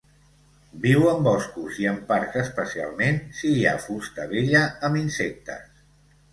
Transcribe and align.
Viu 0.85 1.03
en 1.11 1.21
boscos 1.27 1.77
i 1.83 1.85
en 1.91 1.99
parcs 2.09 2.41
especialment 2.45 3.21
si 3.43 3.55
hi 3.59 3.63
ha 3.67 3.77
fusta 3.87 4.29
vella 4.35 4.65
amb 4.91 5.01
insectes. 5.07 5.89